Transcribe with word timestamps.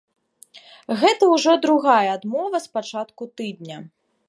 Гэта 1.01 1.23
ўжо 1.33 1.51
другая 1.67 2.09
адмова 2.17 2.63
з 2.65 2.73
пачатку 2.79 3.31
тыдня. 3.43 3.77